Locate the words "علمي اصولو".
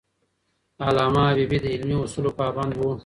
1.73-2.31